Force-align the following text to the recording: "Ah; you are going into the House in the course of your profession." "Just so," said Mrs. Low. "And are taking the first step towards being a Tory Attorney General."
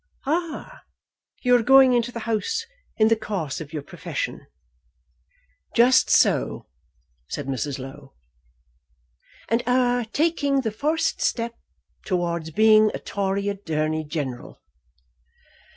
"Ah; 0.25 0.81
you 1.43 1.55
are 1.55 1.61
going 1.61 1.93
into 1.93 2.11
the 2.11 2.21
House 2.21 2.65
in 2.97 3.09
the 3.09 3.15
course 3.15 3.61
of 3.61 3.71
your 3.71 3.83
profession." 3.83 4.47
"Just 5.75 6.09
so," 6.09 6.65
said 7.29 7.45
Mrs. 7.45 7.77
Low. 7.77 8.15
"And 9.47 9.61
are 9.67 10.05
taking 10.05 10.61
the 10.61 10.71
first 10.71 11.21
step 11.21 11.53
towards 12.03 12.49
being 12.49 12.89
a 12.95 12.99
Tory 12.99 13.47
Attorney 13.47 14.03
General." 14.03 14.59